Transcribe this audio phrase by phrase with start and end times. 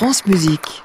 [0.00, 0.82] France Musique.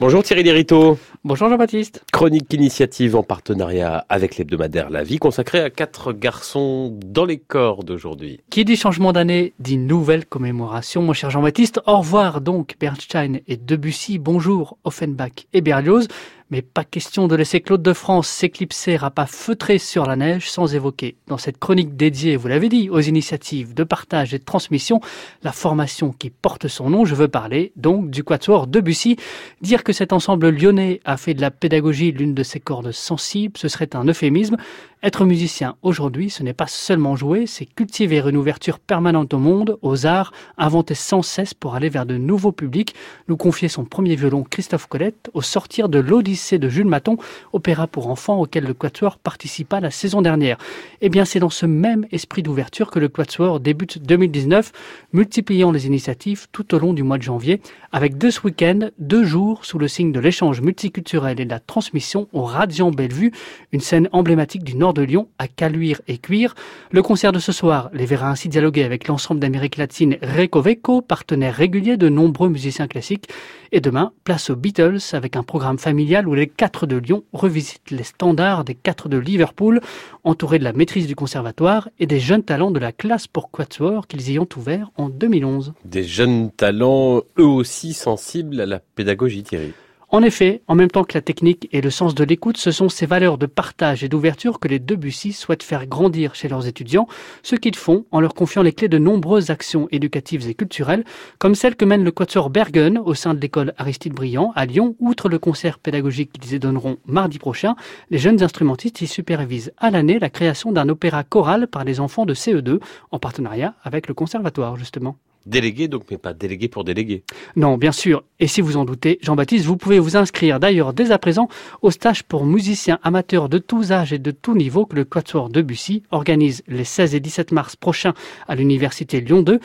[0.00, 0.98] Bonjour Thierry Lériteau.
[1.24, 2.02] Bonjour Jean-Baptiste.
[2.18, 7.84] Chronique initiative en partenariat avec l'hebdomadaire La Vie consacrée à quatre garçons dans les corps
[7.84, 8.40] d'aujourd'hui.
[8.50, 11.80] Qui dit changement d'année dit nouvelle commémoration, mon cher Jean-Baptiste.
[11.86, 14.18] Au revoir donc Bernstein et Debussy.
[14.18, 16.08] Bonjour Offenbach et Berlioz.
[16.50, 20.50] Mais pas question de laisser Claude de France s'éclipser à pas feutré sur la neige
[20.50, 24.44] sans évoquer, dans cette chronique dédiée, vous l'avez dit, aux initiatives de partage et de
[24.44, 25.02] transmission,
[25.42, 27.04] la formation qui porte son nom.
[27.04, 29.16] Je veux parler donc du Quatuor Debussy.
[29.60, 33.56] Dire que cet ensemble lyonnais a fait de la pédagogie l'une de ses cordes sensibles,
[33.56, 34.56] ce serait un euphémisme.
[35.00, 39.78] Être musicien aujourd'hui, ce n'est pas seulement jouer, c'est cultiver une ouverture permanente au monde,
[39.80, 42.96] aux arts, inventer sans cesse pour aller vers de nouveaux publics,
[43.28, 47.16] nous confier son premier violon Christophe Colette au sortir de l'Odyssée de Jules Maton,
[47.52, 50.58] opéra pour enfants auquel le Quatuor participa la saison dernière.
[51.00, 54.72] Eh bien, c'est dans ce même esprit d'ouverture que le Quatuor débute 2019,
[55.12, 57.60] multipliant les initiatives tout au long du mois de janvier,
[57.92, 62.26] avec deux week-ends, deux jours sous le signe de l'échange multiculturel et de la transmission
[62.32, 63.30] au Radiant Bellevue,
[63.70, 66.54] une scène emblématique du Nord de Lyon à Caluire et Cuire.
[66.90, 71.54] Le concert de ce soir les verra ainsi dialoguer avec l'ensemble d'Amérique latine Recoveco, partenaire
[71.54, 73.28] régulier de nombreux musiciens classiques.
[73.72, 77.90] Et demain, place aux Beatles avec un programme familial où les quatre de Lyon revisitent
[77.90, 79.80] les standards des quatre de Liverpool,
[80.24, 84.06] entourés de la maîtrise du conservatoire et des jeunes talents de la classe pour Quatuor
[84.06, 85.74] qu'ils y ont ouvert en 2011.
[85.84, 89.72] Des jeunes talents, eux aussi sensibles à la pédagogie, Thierry.
[90.10, 92.88] En effet, en même temps que la technique et le sens de l'écoute, ce sont
[92.88, 97.06] ces valeurs de partage et d'ouverture que les Debussy souhaitent faire grandir chez leurs étudiants,
[97.42, 101.04] ce qu'ils font en leur confiant les clés de nombreuses actions éducatives et culturelles,
[101.38, 104.96] comme celle que mène le Quatuor Bergen au sein de l'école Aristide Briand à Lyon.
[104.98, 107.76] Outre le concert pédagogique qu'ils y donneront mardi prochain,
[108.08, 112.24] les jeunes instrumentistes y supervisent à l'année la création d'un opéra choral par les enfants
[112.24, 115.18] de CE2, en partenariat avec le conservatoire justement.
[115.46, 117.22] Délégué donc, mais pas délégué pour déléguer.
[117.56, 118.22] Non, bien sûr.
[118.38, 121.48] Et si vous en doutez, Jean-Baptiste, vous pouvez vous inscrire d'ailleurs dès à présent
[121.80, 125.48] au stage pour musiciens amateurs de tous âges et de tous niveaux que le Quatuor
[125.48, 128.14] Debussy organise les 16 et 17 mars prochains
[128.46, 129.58] à l'Université Lyon 2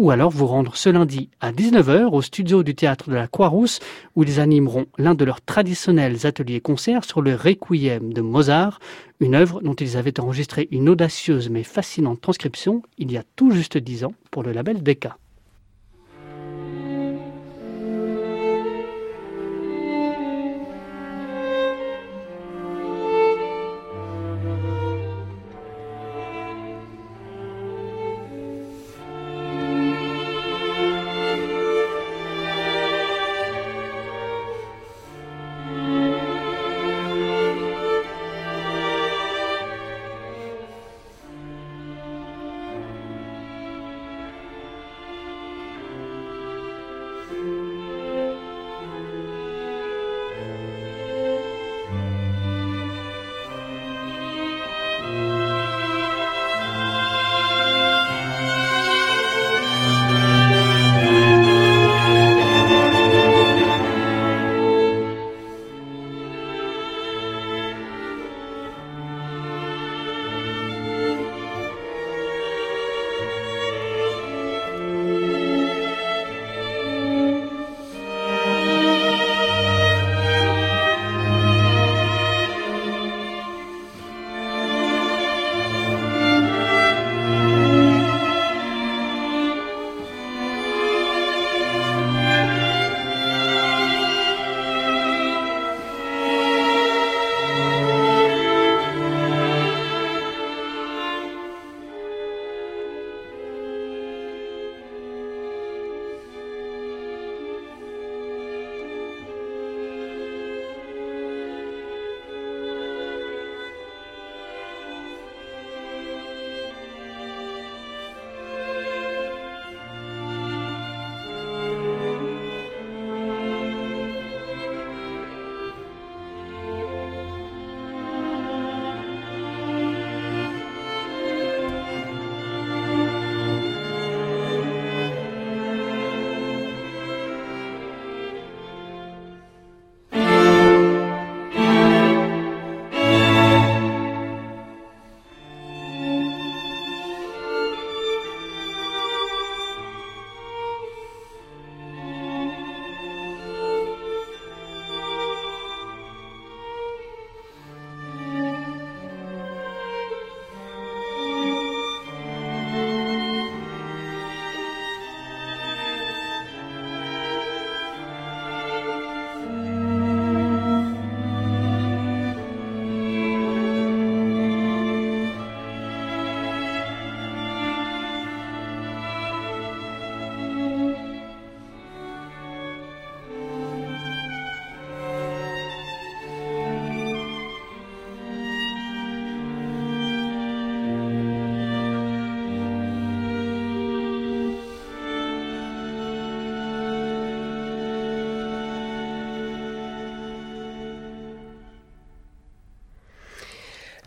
[0.00, 3.80] ou alors vous rendre ce lundi à 19h au studio du théâtre de la Croix-Rousse
[4.16, 8.78] où ils animeront l'un de leurs traditionnels ateliers concerts sur le Requiem de Mozart,
[9.20, 13.50] une œuvre dont ils avaient enregistré une audacieuse mais fascinante transcription il y a tout
[13.50, 15.18] juste dix ans pour le label Decca.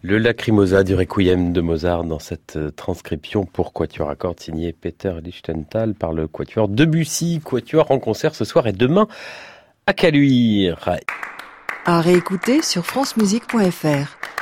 [0.06, 4.74] Le Lacrimosa du Requiem de Mozart dans cette euh, transcription pour Quatuor à cordes signé
[4.74, 7.40] Peter Lichtenthal par le Quatuor Debussy.
[7.42, 9.08] Quatuor en concert ce soir et demain
[9.88, 10.98] à Caluire.
[11.86, 14.32] À réécouter sur francemusique.fr.